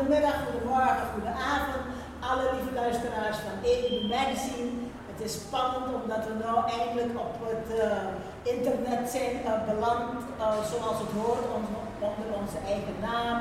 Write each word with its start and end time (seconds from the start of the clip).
goedemiddag, 0.00 0.38
goedemorgen, 0.50 1.06
goedenavond. 1.14 1.84
Alle 2.28 2.46
lieve 2.54 2.72
luisteraars 2.82 3.38
van 3.46 3.56
EDU 3.70 3.98
Magazine. 4.16 4.70
Het 5.10 5.20
is 5.26 5.32
spannend 5.44 5.86
omdat 6.00 6.22
we 6.28 6.32
nu 6.40 6.50
eindelijk 6.80 7.14
op 7.26 7.34
het 7.52 7.68
uh, 7.78 8.54
internet 8.54 9.02
zijn 9.16 9.34
uh, 9.44 9.52
beland, 9.70 10.12
uh, 10.38 10.44
zoals 10.72 10.98
het 11.04 11.12
hoort, 11.18 11.44
onder 12.10 12.30
onze 12.40 12.58
eigen 12.72 12.96
naam. 13.10 13.40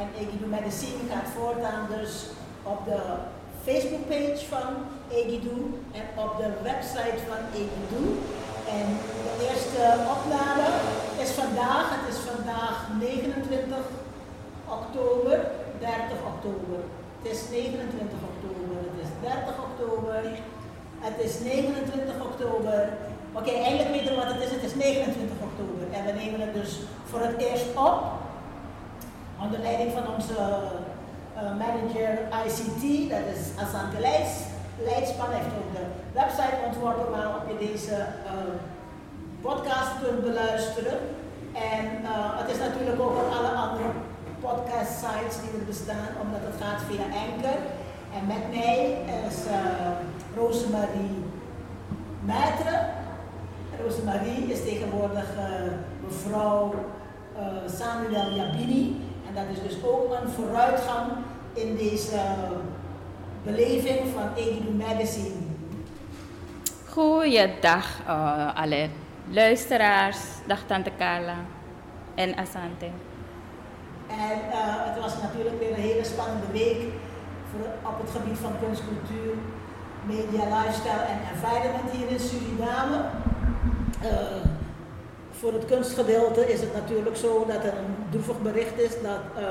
En 0.00 0.06
EDU 0.20 0.46
Magazine 0.56 1.02
gaat 1.10 1.28
voortaan 1.36 1.82
dus 1.96 2.12
op 2.72 2.80
de 2.90 3.00
Facebookpage 3.66 4.44
van 4.54 4.70
EDU 5.18 5.58
en 6.00 6.06
op 6.24 6.32
de 6.40 6.50
website 6.70 7.20
van 7.30 7.42
EDU. 7.60 8.04
En 8.78 8.86
de 9.24 9.32
eerste 9.48 9.82
opname 10.14 10.66
is 11.24 11.30
vandaag, 11.42 11.86
het 11.96 12.06
is 12.14 12.20
vandaag 12.32 12.76
29 12.98 13.76
oktober, 14.78 15.38
30 15.80 16.18
oktober. 16.32 16.80
Het 17.18 17.32
is 17.32 17.40
29 17.50 18.18
oktober, 18.30 18.76
het 18.90 19.00
is 19.04 19.10
30 19.20 19.54
oktober, 19.68 20.20
het 21.06 21.18
is 21.26 21.32
29 21.40 22.14
oktober. 22.28 22.78
Oké, 23.38 23.50
eindelijk 23.50 23.90
weten 23.90 24.10
we 24.12 24.22
wat 24.22 24.32
het 24.34 24.42
is, 24.46 24.50
het 24.56 24.64
is 24.70 24.74
29 24.74 25.36
oktober. 25.48 25.84
En 25.96 26.02
we 26.08 26.12
nemen 26.22 26.40
het 26.40 26.54
dus 26.60 26.72
voor 27.10 27.20
het 27.20 27.36
eerst 27.46 27.68
op, 27.88 27.98
onder 29.42 29.60
leiding 29.60 29.92
van 29.98 30.06
onze 30.14 30.38
uh, 31.36 31.42
manager 31.64 32.10
ICT, 32.44 33.10
dat 33.10 33.26
is 33.34 33.42
Asante 33.62 34.00
Leijs. 34.00 34.32
Leidsman 34.82 35.30
heeft 35.30 35.54
ook 35.60 35.72
de 35.78 35.86
website 36.12 36.58
ontworpen 36.66 37.10
waarop 37.10 37.42
je 37.48 37.66
deze 37.66 37.96
uh, 37.96 38.54
podcast 39.40 39.92
kunt 40.02 40.20
beluisteren. 40.22 40.98
En 41.52 41.86
uh, 42.02 42.08
het 42.40 42.50
is 42.50 42.58
natuurlijk 42.58 43.00
ook 43.00 43.16
op 43.22 43.32
alle 43.38 43.52
andere 43.64 43.88
podcast 44.44 44.92
sites 45.00 45.36
die 45.42 45.52
er 45.58 45.66
bestaan, 45.66 46.12
omdat 46.22 46.40
het 46.48 46.56
gaat 46.62 46.80
via 46.88 47.04
Anchor. 47.24 47.60
En 48.16 48.26
met 48.26 48.44
mij 48.50 48.78
is 49.28 49.38
uh, 49.46 49.90
Rosemarie 50.36 51.16
Maitre. 52.20 52.80
Rosemarie 53.82 54.52
is 54.52 54.62
tegenwoordig 54.62 55.28
uh, 55.38 55.72
mevrouw 56.04 56.74
uh, 57.36 57.46
Samuel 57.78 58.30
Jabini. 58.30 59.00
En 59.28 59.34
dat 59.34 59.44
is 59.52 59.62
dus 59.62 59.84
ook 59.84 60.12
een 60.12 60.30
vooruitgang 60.30 61.10
in 61.52 61.76
deze 61.76 62.20
beleving 63.42 64.00
van 64.14 64.34
Edu 64.36 64.70
Magazine. 64.70 65.40
Goeiedag 66.88 67.86
alle 68.54 68.88
luisteraars. 69.30 70.18
Dag 70.46 70.62
Tante 70.66 70.90
Carla 70.98 71.36
en 72.14 72.36
Asante. 72.36 73.13
En 74.08 74.38
uh, 74.48 74.56
het 74.88 75.02
was 75.02 75.22
natuurlijk 75.22 75.58
weer 75.58 75.70
een 75.70 75.88
hele 75.90 76.04
spannende 76.04 76.46
week 76.52 76.82
voor, 77.50 77.90
op 77.90 78.00
het 78.00 78.10
gebied 78.10 78.38
van 78.38 78.52
kunst, 78.62 78.82
cultuur, 78.90 79.34
media, 80.06 80.44
lifestyle 80.56 81.04
en 81.12 81.18
environment 81.34 81.90
hier 81.90 82.08
in 82.08 82.20
Suriname. 82.20 82.96
Uh, 84.02 84.10
voor 85.30 85.52
het 85.52 85.64
kunstgedeelte 85.64 86.52
is 86.52 86.60
het 86.60 86.74
natuurlijk 86.74 87.16
zo 87.16 87.44
dat 87.46 87.64
er 87.64 87.72
een 87.78 87.94
droevig 88.10 88.42
bericht 88.42 88.78
is 88.78 89.02
dat 89.02 89.22
uh, 89.38 89.44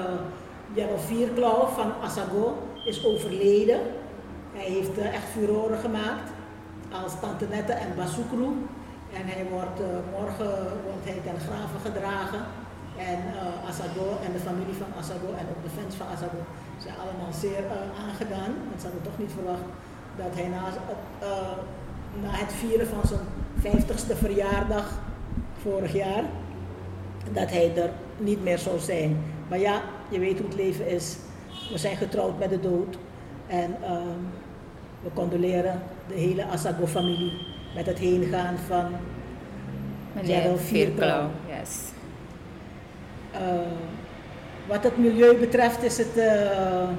Jero 0.74 0.98
Vierklauw 0.98 1.66
van 1.66 1.94
Asago 2.04 2.58
is 2.86 3.06
overleden. 3.06 3.80
Hij 4.54 4.66
heeft 4.66 4.98
echt 4.98 5.28
furoren 5.32 5.78
gemaakt 5.78 6.30
als 7.04 7.20
Tante 7.20 7.46
Nette 7.50 7.72
en 7.72 7.96
Basukru. 7.96 8.48
En 9.14 9.26
hij 9.26 9.46
wordt, 9.52 9.80
morgen 10.20 10.52
wordt 10.86 11.04
hij 11.04 11.22
ten 11.24 11.40
gedragen. 11.84 12.40
En 12.98 13.20
uh, 13.36 13.70
Asado 13.70 14.08
en 14.26 14.32
de 14.32 14.40
familie 14.40 14.74
van 14.84 14.92
Asado 15.00 15.30
en 15.40 15.46
ook 15.52 15.64
de 15.64 15.74
fans 15.80 15.96
van 15.96 16.08
Asado 16.08 16.40
zijn 16.84 16.96
allemaal 17.04 17.34
zeer 17.34 17.64
uh, 17.66 18.04
aangedaan. 18.06 18.52
Want 18.70 18.82
ze 18.82 18.86
hadden 18.88 19.04
toch 19.04 19.18
niet 19.18 19.32
verwacht 19.32 19.68
dat 20.22 20.32
hij 20.34 20.48
na, 20.48 20.64
uh, 21.22 21.58
na 22.24 22.32
het 22.44 22.54
vieren 22.54 22.88
van 22.88 23.04
zijn 23.12 23.26
50ste 23.64 24.18
verjaardag 24.18 25.00
vorig 25.62 25.94
jaar, 25.94 26.24
dat 27.32 27.50
hij 27.50 27.76
er 27.76 27.90
niet 28.18 28.44
meer 28.44 28.58
zou 28.58 28.80
zijn. 28.80 29.24
Maar 29.48 29.60
ja, 29.60 29.82
je 30.10 30.20
weet 30.20 30.38
hoe 30.38 30.48
het 30.48 30.56
leven 30.56 30.88
is. 30.88 31.18
We 31.72 31.78
zijn 31.78 31.98
getrouwd 31.98 32.40
met 32.40 32.50
de 32.50 32.60
dood. 32.60 32.98
En 33.48 33.76
ehm, 33.84 34.20
we 35.04 35.10
condoleren 35.14 35.82
de 36.08 36.14
hele 36.14 36.46
Asago-familie 36.46 37.32
met 37.76 37.86
het 37.86 38.00
heengaan 38.00 38.58
van 38.58 38.86
Meneer 40.14 40.58
Vierklauw. 40.58 41.30
Yes. 41.48 41.93
Uh, 43.34 43.40
wat 44.68 44.84
het 44.84 44.98
milieu 44.98 45.38
betreft 45.38 45.84
is 45.84 45.98
het 45.98 46.18
uh, 46.18 46.90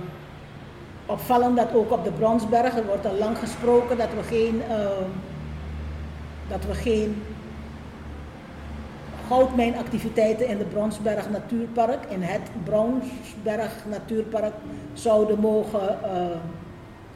opvallend 1.06 1.56
dat 1.56 1.74
ook 1.74 1.90
op 1.90 2.04
de 2.04 2.10
Bronsberg, 2.10 2.76
er 2.76 2.86
wordt 2.86 3.06
al 3.06 3.18
lang 3.18 3.38
gesproken 3.38 3.98
dat 3.98 4.08
we 4.16 4.22
geen, 4.22 4.62
uh, 4.70 4.76
dat 6.48 6.64
we 6.64 6.74
geen 6.74 7.22
goudmijnactiviteiten 9.28 10.48
in 10.48 10.58
de 10.58 10.64
Bronsberg 10.64 11.30
Natuurpark, 11.30 12.04
in 12.08 12.22
het 12.22 12.50
Bronsberg 12.64 13.72
Natuurpark, 13.90 14.52
zouden 14.92 15.40
mogen 15.40 15.98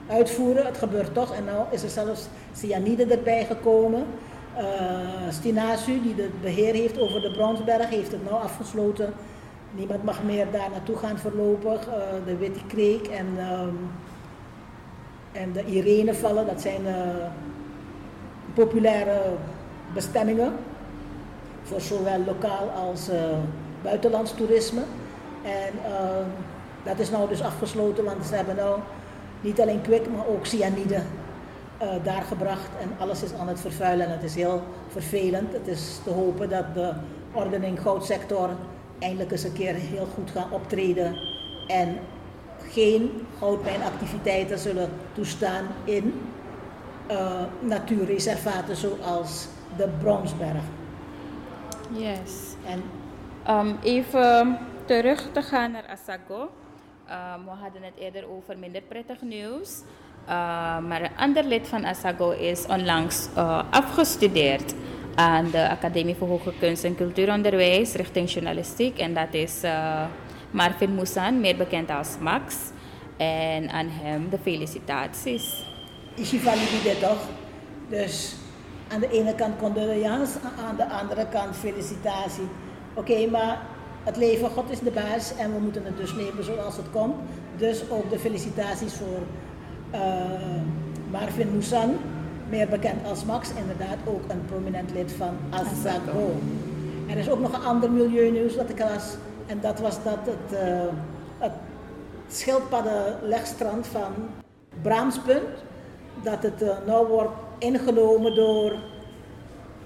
uitvoeren. 0.08 0.66
Het 0.66 0.78
gebeurt 0.78 1.14
toch 1.14 1.34
en 1.34 1.44
nu 1.44 1.50
is 1.70 1.82
er 1.82 1.88
zelfs 1.88 2.26
cyanide 2.54 3.04
erbij 3.04 3.44
gekomen. 3.44 4.04
Uh, 4.58 4.64
Stinasu, 5.30 6.02
die 6.02 6.14
het 6.16 6.40
beheer 6.40 6.74
heeft 6.74 6.98
over 6.98 7.20
de 7.20 7.30
Bronsberg, 7.30 7.88
heeft 7.88 8.12
het 8.12 8.24
nou 8.24 8.42
afgesloten. 8.42 9.12
Niemand 9.70 10.04
mag 10.04 10.22
meer 10.22 10.46
daar 10.50 10.70
naartoe 10.70 10.96
gaan 10.96 11.18
voorlopig. 11.18 11.86
Uh, 11.86 11.94
de 12.24 12.36
Witte 12.36 12.60
Kreek 12.66 13.06
en, 13.06 13.26
um, 13.26 13.90
en 15.32 15.52
de 15.52 15.64
Irenevallen, 15.64 16.46
dat 16.46 16.60
zijn 16.60 16.80
uh, 16.86 16.94
populaire 18.54 19.20
bestemmingen 19.94 20.52
voor 21.62 21.80
zowel 21.80 22.20
lokaal 22.26 22.68
als 22.68 23.08
buitenlands 23.82 24.34
toerisme. 24.34 24.82
En 25.42 25.72
ehm, 25.84 26.28
dat 26.84 26.98
is 26.98 27.10
nou 27.10 27.28
dus 27.28 27.42
afgesloten, 27.42 28.04
want 28.04 28.26
ze 28.26 28.34
hebben 28.34 28.56
nou 28.56 28.78
niet 29.40 29.60
alleen 29.60 29.80
kwik, 29.80 30.10
maar 30.16 30.26
ook 30.26 30.46
cyanide 30.46 31.02
uh, 31.82 32.04
daar 32.04 32.22
gebracht 32.22 32.68
en 32.80 32.90
alles 32.98 33.22
is 33.22 33.32
aan 33.34 33.48
het 33.48 33.60
vervuilen 33.60 34.06
en 34.06 34.12
het 34.12 34.22
is 34.22 34.34
heel 34.34 34.62
vervelend. 34.88 35.52
Het 35.52 35.66
is 35.66 36.00
te 36.04 36.10
hopen 36.10 36.48
dat 36.48 36.74
de 36.74 36.92
ordening 37.32 37.80
goudsector 37.80 38.50
eindelijk 38.98 39.30
eens 39.30 39.44
een 39.44 39.52
keer 39.52 39.74
heel 39.74 40.06
goed 40.14 40.30
gaat 40.30 40.50
optreden 40.50 41.18
en 41.66 41.98
geen 42.70 43.26
goudmijnactiviteiten 43.38 44.58
zullen 44.58 44.90
toestaan 45.12 45.66
in 45.84 46.20
uh, 47.10 47.42
natuurreservaten 47.60 48.76
zoals 48.76 49.48
de 49.76 49.88
Bronsberg. 50.00 50.62
Yes. 51.90 52.54
En, 52.66 52.82
um, 53.56 53.78
even 53.82 54.58
terug 54.84 55.28
te 55.32 55.42
gaan 55.42 55.70
naar 55.70 55.86
Asago. 55.86 56.40
Um, 56.40 57.44
we 57.44 57.50
hadden 57.50 57.82
het 57.82 57.96
eerder 57.98 58.30
over 58.30 58.58
minder 58.58 58.82
prettig 58.82 59.20
nieuws. 59.20 59.82
Uh, 60.28 60.34
maar 60.78 61.02
een 61.02 61.16
ander 61.16 61.44
lid 61.44 61.68
van 61.68 61.84
ASAGO 61.84 62.30
is 62.30 62.66
onlangs 62.66 63.28
uh, 63.36 63.62
afgestudeerd 63.70 64.74
aan 65.14 65.50
de 65.50 65.68
Academie 65.68 66.14
voor 66.14 66.28
Hoge 66.28 66.52
Kunst 66.58 66.84
en 66.84 66.96
Cultuuronderwijs 66.96 67.94
richting 67.94 68.30
journalistiek. 68.30 68.98
En 68.98 69.14
dat 69.14 69.28
is 69.30 69.64
uh, 69.64 70.04
Marvin 70.50 70.94
Moussan, 70.94 71.40
meer 71.40 71.56
bekend 71.56 71.90
als 71.90 72.08
Max. 72.20 72.56
En 73.16 73.70
aan 73.70 73.88
hem 73.88 74.28
de 74.30 74.38
felicitaties. 74.42 75.64
Is 76.14 76.30
je 76.30 76.38
valide 76.38 76.98
toch? 77.00 77.20
Dus 77.88 78.34
aan 78.92 79.00
de 79.00 79.10
ene 79.10 79.34
kant 79.34 79.58
condoleance, 79.58 80.38
aan 80.68 80.76
de 80.76 80.88
andere 80.88 81.26
kant 81.26 81.56
felicitatie. 81.56 82.48
Oké, 82.94 83.26
maar 83.26 83.60
het 84.04 84.16
leven, 84.16 84.50
God 84.50 84.70
is 84.70 84.78
de 84.78 84.90
baas 84.90 85.36
en 85.36 85.52
we 85.52 85.58
moeten 85.58 85.84
het 85.84 85.96
dus 85.96 86.14
nemen 86.14 86.44
zoals 86.44 86.76
het 86.76 86.90
komt. 86.90 87.14
Dus 87.56 87.90
ook 87.90 88.10
de 88.10 88.18
felicitaties 88.18 88.94
voor 88.94 89.20
uh, 89.94 90.00
Marvin 91.10 91.50
Moussan, 91.52 91.96
meer 92.48 92.68
bekend 92.68 93.06
als 93.06 93.24
Max, 93.24 93.48
inderdaad 93.56 93.96
ook 94.04 94.22
een 94.28 94.44
prominent 94.46 94.90
lid 94.92 95.12
van 95.12 95.36
ASAGO. 95.50 96.32
Er 97.08 97.16
is 97.16 97.30
ook 97.30 97.40
nog 97.40 97.52
een 97.52 97.64
ander 97.64 97.90
milieunieuws 97.90 98.56
dat 98.56 98.70
ik 98.70 98.78
las 98.78 99.16
en 99.46 99.60
dat 99.60 99.80
was 99.80 100.02
dat 100.02 100.18
het, 100.22 100.60
uh, 100.60 100.92
het 101.38 101.52
schildpaddenlegstrand 102.28 103.86
van 103.86 104.12
Braamspunt, 104.82 105.64
dat 106.22 106.42
het 106.42 106.62
uh, 106.62 106.68
nou 106.86 107.06
wordt 107.06 107.34
ingenomen 107.58 108.34
door 108.34 108.72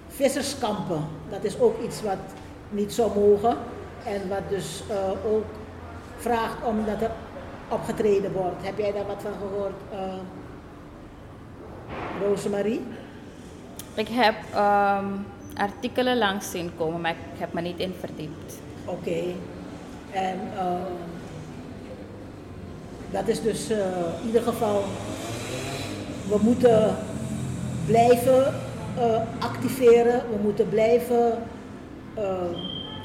visserskampen. 0.08 1.00
Dat 1.30 1.44
is 1.44 1.60
ook 1.60 1.82
iets 1.82 2.02
wat 2.02 2.18
niet 2.70 2.92
zou 2.92 3.10
mogen 3.14 3.56
en 4.04 4.28
wat 4.28 4.48
dus 4.48 4.82
uh, 4.90 5.32
ook 5.32 5.44
vraagt 6.16 6.64
om 6.64 6.84
dat 6.84 7.00
er 7.00 7.10
opgetreden 7.72 8.32
wordt. 8.32 8.64
Heb 8.64 8.78
jij 8.78 8.92
daar 8.92 9.06
wat 9.06 9.22
van 9.22 9.32
gehoord, 9.32 9.80
uh, 9.92 10.14
Rosemarie? 12.20 12.82
Ik 13.94 14.08
heb 14.08 14.34
um, 14.54 15.26
artikelen 15.56 16.18
langs 16.18 16.50
zien 16.50 16.70
komen, 16.76 17.00
maar 17.00 17.10
ik 17.10 17.38
heb 17.38 17.52
me 17.52 17.60
niet 17.60 17.78
in 17.78 17.94
verdiept. 18.00 18.60
Oké. 18.84 19.08
Okay. 19.08 19.36
En 20.12 20.38
uh, 20.54 20.62
dat 23.10 23.28
is 23.28 23.42
dus 23.42 23.70
in 23.70 24.26
ieder 24.26 24.42
geval, 24.42 24.82
we 26.28 26.38
moeten 26.40 26.96
blijven 27.86 28.54
activeren, 29.38 30.22
we 30.30 30.42
moeten 30.42 30.68
blijven 30.68 31.42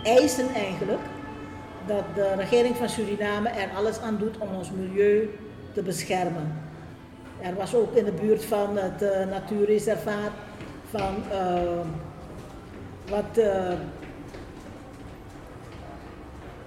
eisen 0.03 0.53
eigenlijk 0.53 1.01
dat 1.87 2.03
de 2.15 2.33
regering 2.35 2.75
van 2.75 2.89
Suriname 2.89 3.49
er 3.49 3.69
alles 3.75 3.99
aan 3.99 4.17
doet 4.17 4.37
om 4.37 4.55
ons 4.55 4.71
milieu 4.71 5.29
te 5.73 5.81
beschermen. 5.81 6.61
Er 7.39 7.55
was 7.55 7.75
ook 7.75 7.95
in 7.95 8.05
de 8.05 8.11
buurt 8.11 8.45
van 8.45 8.77
het 8.77 9.01
uh, 9.01 9.09
natuurreservaat 9.31 10.31
van 10.89 11.15
uh, 11.31 11.61
wat 13.09 13.37
uh, 13.37 13.73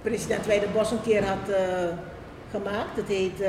president 0.01 0.45
Weidenbos 0.45 0.91
een 0.91 1.01
keer 1.01 1.25
had 1.25 1.55
gemaakt. 2.51 2.95
Het 2.95 3.07
heet 3.07 3.39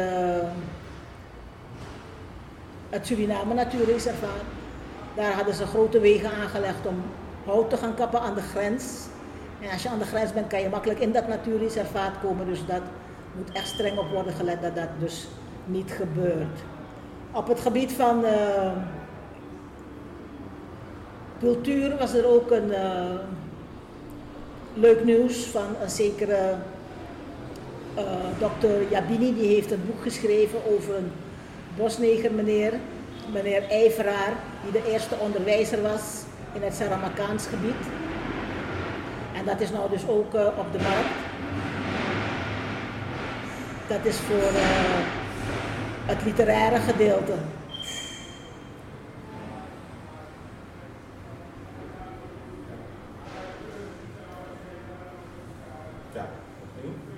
het 2.91 3.07
Suriname 3.07 3.55
Natuurreservaat. 3.55 4.45
Daar 5.15 5.33
hadden 5.33 5.55
ze 5.55 5.67
grote 5.67 6.01
wegen 6.01 6.31
aangelegd 6.31 6.87
om 6.87 7.03
hout 7.45 7.71
te 7.71 7.77
gaan 7.77 7.95
kappen 7.95 8.21
aan 8.21 8.35
de 8.35 8.43
grens. 8.43 8.85
En 9.63 9.71
als 9.71 9.83
je 9.83 9.89
aan 9.89 9.99
de 9.99 10.05
grens 10.05 10.33
bent, 10.33 10.47
kan 10.47 10.61
je 10.61 10.69
makkelijk 10.69 11.01
in 11.01 11.13
dat 11.13 11.29
natuurreservaat 11.29 12.13
komen. 12.23 12.47
Dus 12.47 12.67
dat 12.67 12.83
moet 13.37 13.53
echt 13.53 13.67
streng 13.69 13.99
op 13.99 14.11
worden 14.11 14.33
gelet 14.33 14.63
dat 14.63 14.77
dat 14.77 14.89
dus 14.99 15.29
niet 15.65 15.91
gebeurt. 15.91 16.59
Op 17.33 17.49
het 17.49 17.61
gebied 17.61 17.93
van 17.93 18.25
uh, 18.25 18.73
cultuur 21.41 21.97
was 21.99 22.15
er 22.15 22.27
ook 22.27 22.51
een 22.51 22.69
uh, 22.69 23.11
leuk 24.75 25.05
nieuws 25.05 25.45
van 25.45 25.67
een 25.83 25.91
zekere 25.91 26.55
uh, 27.99 28.05
dokter 28.39 28.91
Jabini. 28.91 29.35
Die 29.35 29.49
heeft 29.49 29.71
een 29.71 29.87
boek 29.87 30.03
geschreven 30.03 30.59
over 30.75 30.97
een 30.97 31.13
bosneger 31.77 32.33
meneer, 32.33 32.73
meneer 33.33 33.63
Ijveraar, 33.69 34.33
die 34.63 34.83
de 34.83 34.91
eerste 34.93 35.15
onderwijzer 35.19 35.83
was 35.83 36.23
in 36.53 36.63
het 36.63 36.75
Saramakaans 36.75 37.47
gebied. 37.47 38.02
En 39.43 39.49
dat 39.49 39.61
is 39.61 39.71
nou 39.71 39.91
dus 39.91 40.09
ook 40.09 40.35
op 40.35 40.73
de 40.73 40.79
markt. 40.79 41.15
Dat 43.89 43.99
is 44.03 44.17
voor 44.17 44.51
het 46.07 46.25
literaire 46.25 46.79
gedeelte. 46.79 47.33
Ja, 56.15 56.27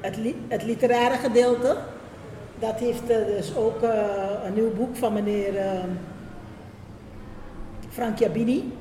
het, 0.01 0.17
li 0.17 0.45
het 0.49 0.63
literaire 0.63 1.17
gedeelte, 1.17 1.77
dat 2.59 2.79
heeft 2.79 3.11
uh, 3.11 3.17
dus 3.17 3.57
ook 3.57 3.83
een 4.45 4.55
nieuw 4.55 4.75
boek 4.75 4.97
van 4.97 5.13
meneer 5.13 5.55
Frank 7.91 8.19
Jabini. 8.19 8.73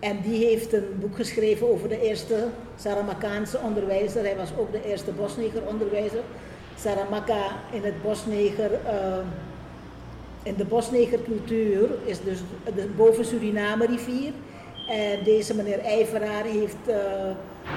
En 0.00 0.20
die 0.22 0.44
heeft 0.44 0.72
een 0.72 0.96
boek 1.00 1.16
geschreven 1.16 1.70
over 1.70 1.88
de 1.88 2.00
eerste 2.00 2.46
Saramakaanse 2.76 3.58
onderwijzer. 3.58 4.22
Hij 4.22 4.36
was 4.36 4.50
ook 4.58 4.72
de 4.72 4.84
eerste 4.84 5.10
Bosniger 5.12 5.62
onderwijzer. 5.66 6.20
Saramaka 6.76 7.46
in 7.72 7.82
het 7.84 8.02
Bosneger, 8.02 8.70
uh, 8.70 9.18
in 10.42 10.54
de 10.54 10.64
Bosnegercultuur 10.64 11.88
is 12.04 12.20
dus 12.20 12.38
de 12.74 12.88
boven 12.96 13.24
Suriname 13.24 13.86
rivier. 13.86 14.32
En 14.88 15.24
deze 15.24 15.54
meneer 15.54 15.78
Ijveraar 15.78 16.44
heeft 16.44 16.88
uh, 16.88 16.96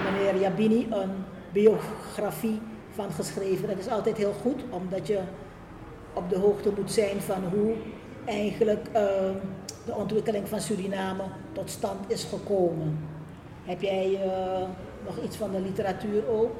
meneer 0.03 0.41
Jabini 0.41 0.87
een 0.89 1.11
biografie 1.51 2.59
van 2.95 3.11
geschreven. 3.11 3.67
Dat 3.67 3.77
is 3.77 3.89
altijd 3.89 4.17
heel 4.17 4.33
goed, 4.41 4.61
omdat 4.69 5.07
je 5.07 5.19
op 6.13 6.29
de 6.29 6.37
hoogte 6.37 6.71
moet 6.77 6.91
zijn 6.91 7.21
van 7.21 7.43
hoe 7.53 7.73
eigenlijk 8.25 8.87
uh, 8.95 9.01
de 9.85 9.93
ontwikkeling 9.93 10.47
van 10.47 10.61
Suriname 10.61 11.23
tot 11.51 11.69
stand 11.69 12.11
is 12.11 12.23
gekomen. 12.23 12.99
Heb 13.63 13.81
jij 13.81 14.19
nog 15.05 15.23
iets 15.23 15.35
van 15.37 15.51
de 15.51 15.59
literatuur 15.59 16.27
ook? 16.29 16.51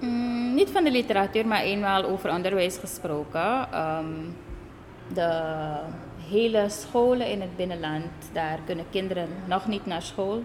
Mm, 0.00 0.54
niet 0.54 0.70
van 0.70 0.84
de 0.84 0.90
literatuur, 0.90 1.46
maar 1.46 1.62
eenmaal 1.62 2.04
over 2.04 2.30
onderwijs 2.30 2.76
gesproken. 2.76 3.80
Um, 3.80 4.36
de 5.14 5.30
hele 6.28 6.68
scholen 6.68 7.30
in 7.30 7.40
het 7.40 7.56
binnenland, 7.56 8.10
daar 8.32 8.58
kunnen 8.66 8.84
kinderen 8.90 9.28
nog 9.46 9.66
niet 9.66 9.86
naar 9.86 10.02
school. 10.02 10.42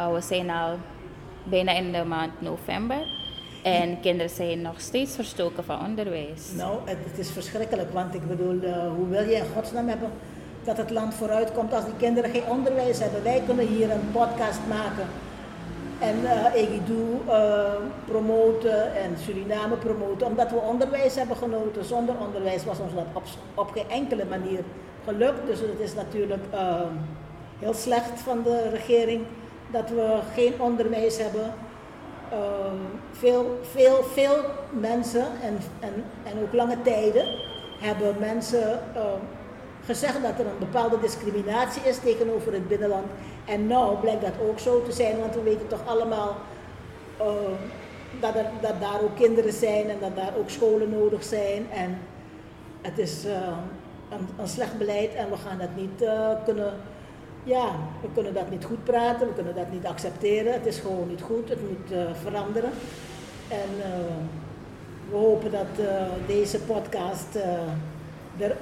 Uh, 0.00 0.12
we 0.12 0.20
zijn 0.20 0.50
al 0.50 0.76
bijna 1.44 1.72
in 1.72 1.92
de 1.92 2.04
maand 2.04 2.40
november. 2.40 3.06
En 3.62 4.00
kinderen 4.00 4.30
zijn 4.30 4.62
nog 4.62 4.80
steeds 4.80 5.14
verstoken 5.14 5.64
van 5.64 5.84
onderwijs. 5.84 6.52
Nou, 6.56 6.78
het, 6.84 6.98
het 7.04 7.18
is 7.18 7.30
verschrikkelijk, 7.30 7.92
want 7.92 8.14
ik 8.14 8.28
bedoel, 8.28 8.62
uh, 8.62 8.88
hoe 8.96 9.08
wil 9.08 9.22
je 9.22 9.34
in 9.34 9.44
godsnaam 9.54 9.88
hebben 9.88 10.10
dat 10.66 10.76
het 10.76 10.90
land 10.90 11.14
vooruit 11.14 11.52
komt 11.52 11.72
als 11.72 11.84
die 11.84 11.96
kinderen 11.96 12.30
geen 12.30 12.46
onderwijs 12.48 12.98
hebben? 12.98 13.22
Wij 13.22 13.42
kunnen 13.46 13.66
hier 13.66 13.90
een 13.90 14.10
podcast 14.12 14.60
maken 14.68 15.06
en 15.98 16.16
uh, 16.22 17.72
promoten 18.04 18.96
en 18.96 19.16
Suriname 19.24 19.76
promoten, 19.76 20.26
omdat 20.26 20.50
we 20.50 20.56
onderwijs 20.56 21.14
hebben 21.14 21.36
genoten. 21.36 21.84
Zonder 21.84 22.14
onderwijs 22.26 22.64
was 22.64 22.78
ons 22.78 22.94
dat 22.94 23.04
op, 23.54 23.70
geen 23.70 23.90
enkele 23.90 24.24
manier 24.24 24.60
gelukt. 25.04 25.46
Dus 25.46 25.60
het 25.60 25.80
is 25.80 25.94
natuurlijk 25.94 26.42
uh, 26.54 26.80
heel 27.58 27.74
slecht 27.74 28.20
van 28.20 28.42
de 28.42 28.68
regering 28.68 29.22
dat 29.70 29.88
we 29.88 30.18
geen 30.34 30.60
onderwijs 30.60 31.18
hebben. 31.18 31.52
veel, 33.12 33.60
veel, 33.62 34.02
veel 34.02 34.36
mensen 34.70 35.26
en, 35.42 35.58
en, 35.80 36.04
en 36.24 36.42
ook 36.42 36.52
lange 36.52 36.82
tijden 36.82 37.24
hebben 37.80 38.14
mensen 38.18 38.80
gezegd 39.86 40.22
dat 40.22 40.38
er 40.38 40.46
een 40.46 40.58
bepaalde 40.58 41.00
discriminatie 41.00 41.82
is 41.82 41.98
tegenover 41.98 42.52
het 42.52 42.68
binnenland. 42.68 43.06
En 43.44 43.66
nou 43.66 43.96
blijkt 43.96 44.20
dat 44.20 44.48
ook 44.48 44.58
zo 44.58 44.82
te 44.82 44.92
zijn, 44.92 45.18
want 45.18 45.34
we 45.34 45.42
weten 45.42 45.66
toch 45.68 45.86
allemaal 45.86 46.36
uh, 47.20 47.26
dat, 48.20 48.34
er, 48.34 48.46
dat 48.60 48.80
daar 48.80 49.00
ook 49.02 49.16
kinderen 49.16 49.52
zijn 49.52 49.90
en 49.90 49.96
dat 50.00 50.16
daar 50.16 50.32
ook 50.38 50.50
scholen 50.50 50.90
nodig 50.90 51.24
zijn. 51.24 51.70
En 51.70 51.98
het 52.82 52.98
is 52.98 53.26
uh, 53.26 53.32
een, 54.38 54.48
slecht 54.48 54.78
beleid 54.78 55.14
en 55.14 55.30
we 55.30 55.36
gaan 55.36 55.58
dat 55.58 55.76
niet 55.76 56.02
uh, 56.02 56.30
kunnen, 56.44 56.72
ja, 57.44 57.66
we 58.02 58.08
kunnen 58.14 58.34
dat 58.34 58.50
niet 58.50 58.64
goed 58.64 58.84
praten, 58.84 59.26
we 59.26 59.34
kunnen 59.34 59.54
dat 59.54 59.70
niet 59.70 59.86
accepteren. 59.86 60.52
Het 60.52 60.66
is 60.66 60.78
gewoon 60.78 61.08
niet 61.08 61.22
goed, 61.22 61.48
het 61.48 61.60
moet 61.68 61.98
veranderen. 62.22 62.70
En 63.48 63.70
we 65.10 65.16
hopen 65.16 65.50
dat 65.50 65.86
deze 66.26 66.58
podcast 66.58 67.38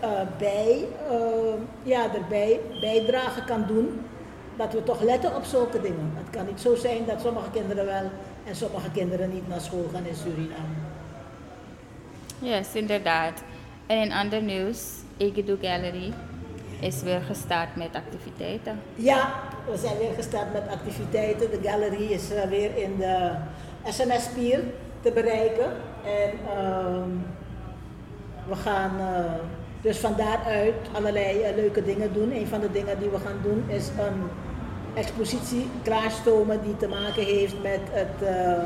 erbij, 0.00 0.87
ja, 1.83 2.14
erbij 2.14 2.61
bijdragen 2.81 3.45
kan 3.45 3.64
doen 3.66 4.00
dat 4.57 4.73
we 4.73 4.83
toch 4.83 5.02
letten 5.02 5.37
op 5.37 5.45
zulke 5.45 5.81
dingen. 5.81 6.12
Het 6.14 6.31
kan 6.31 6.47
niet 6.47 6.61
zo 6.61 6.75
zijn 6.75 7.04
dat 7.07 7.21
sommige 7.21 7.50
kinderen 7.50 7.85
wel 7.85 8.11
en 8.45 8.57
sommige 8.57 8.90
kinderen 8.90 9.31
niet 9.31 9.49
naar 9.49 9.61
school 9.61 9.88
gaan 9.93 10.07
in 10.07 10.14
Suriname. 10.14 10.75
Yes, 12.38 12.75
inderdaad. 12.75 13.43
En 13.87 14.00
in 14.00 14.12
ander 14.12 14.43
nieuws, 14.43 14.78
Egedu 15.16 15.59
Gallery 15.61 16.12
is 16.81 17.02
weer 17.02 17.21
gestart 17.21 17.76
met 17.76 17.95
activiteiten. 17.95 18.81
Ja, 18.95 19.35
we 19.71 19.76
zijn 19.76 19.99
weer 19.99 20.14
gestart 20.14 20.52
met 20.52 20.69
activiteiten. 20.69 21.50
De 21.50 21.69
gallery 21.69 22.12
is 22.12 22.33
uh, 22.33 22.43
weer 22.43 22.76
in 22.76 22.97
de 22.97 23.31
SMS-pier 23.85 24.61
te 25.00 25.11
bereiken. 25.11 25.73
En 26.04 26.31
uh, 26.57 27.02
we 28.49 28.54
gaan 28.54 28.93
uh, 29.00 29.33
dus 29.85 29.99
van 29.99 30.14
daaruit 30.17 30.75
allerlei 30.93 31.38
uh, 31.38 31.57
leuke 31.57 31.85
dingen 31.85 32.12
doen. 32.12 32.33
Een 32.33 32.47
van 32.47 32.61
de 32.61 32.73
dingen 32.73 32.99
die 32.99 33.09
we 33.09 33.19
gaan 33.19 33.41
doen 33.43 33.64
is 33.67 33.88
een 33.88 34.23
expositie 34.95 35.67
klaarstomen 35.83 36.62
die 36.62 36.76
te 36.76 36.88
maken 36.88 37.25
heeft 37.25 37.62
met 37.62 37.81
het 37.91 38.29
uh, 38.29 38.62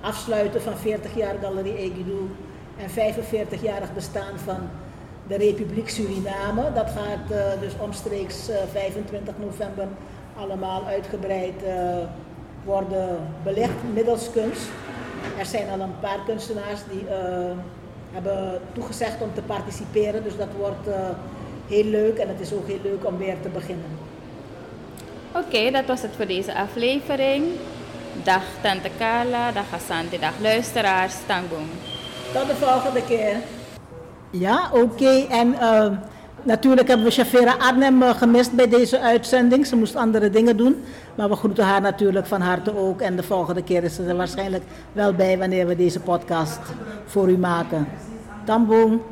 afsluiten 0.00 0.62
van 0.62 0.76
40 0.76 1.16
jaar 1.16 1.34
Galerie 1.42 1.76
Egidu 1.76 2.30
en 2.76 2.90
45-jarig 2.90 3.94
bestaan 3.94 4.38
van 4.44 4.58
de 5.26 5.36
Republiek 5.36 5.88
Suriname. 5.88 6.72
Dat 6.74 6.90
gaat 6.90 7.30
uh, 7.30 7.60
dus 7.60 7.72
omstreeks 7.80 8.50
uh, 8.50 8.56
25 8.72 9.34
november 9.38 9.86
allemaal 10.36 10.84
uitgebreid 10.84 11.62
worden 12.64 13.18
belicht 13.44 13.82
middels 13.92 14.30
kunst. 14.30 14.68
Er 15.38 15.46
zijn 15.46 15.70
al 15.70 15.80
een 15.80 16.00
paar 16.00 16.18
kunstenaars 16.26 16.80
die 16.90 17.04
hebben 18.12 18.60
toegezegd 18.72 19.20
om 19.20 19.34
te 19.34 19.42
participeren, 19.42 20.22
dus 20.22 20.36
dat 20.36 20.48
wordt 20.58 20.88
heel 21.68 21.84
leuk 21.84 22.18
en 22.18 22.28
het 22.28 22.40
is 22.40 22.52
ook 22.52 22.66
heel 22.66 22.80
leuk 22.82 23.06
om 23.06 23.18
weer 23.18 23.36
te 23.42 23.48
beginnen. 23.48 23.98
Oké, 25.32 25.46
okay, 25.46 25.70
dat 25.70 25.86
was 25.86 26.02
het 26.02 26.10
voor 26.16 26.26
deze 26.26 26.54
aflevering. 26.54 27.44
Dag 28.24 28.42
Tante 28.62 28.90
Carla, 28.98 29.52
dag 29.52 29.74
Asante, 29.74 30.18
dag 30.18 30.32
luisteraars, 30.40 31.14
Tangoen. 31.26 31.70
Tot 32.32 32.46
de 32.46 32.54
volgende 32.54 33.04
keer. 33.04 33.36
Ja, 34.30 34.70
oké. 34.72 34.82
Okay. 34.82 35.26
En 35.30 35.48
uh, 35.48 35.86
natuurlijk 36.42 36.88
hebben 36.88 37.06
we 37.06 37.12
Shafera 37.12 37.54
Arnhem 37.58 38.02
uh, 38.02 38.10
gemist 38.10 38.52
bij 38.52 38.68
deze 38.68 39.00
uitzending. 39.00 39.66
Ze 39.66 39.76
moest 39.76 39.96
andere 39.96 40.30
dingen 40.30 40.56
doen. 40.56 40.82
Maar 41.14 41.28
we 41.28 41.36
groeten 41.36 41.64
haar 41.64 41.80
natuurlijk 41.80 42.26
van 42.26 42.40
harte 42.40 42.76
ook. 42.76 43.00
En 43.00 43.16
de 43.16 43.22
volgende 43.22 43.62
keer 43.62 43.84
is 43.84 43.94
ze 43.94 44.04
er 44.04 44.16
waarschijnlijk 44.16 44.64
wel 44.92 45.12
bij 45.12 45.38
wanneer 45.38 45.66
we 45.66 45.76
deze 45.76 46.00
podcast 46.00 46.60
voor 47.06 47.30
u 47.30 47.38
maken. 47.38 47.88
Tamboom. 48.44 49.02